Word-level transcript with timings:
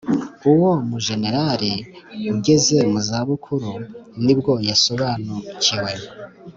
uwo 0.51 0.69
mujenerali 0.89 1.73
ugeze 2.33 2.77
mu 2.91 2.99
zabukuru 3.07 3.71
nibwo 4.23 4.53
yasobanukiwe. 4.69 5.91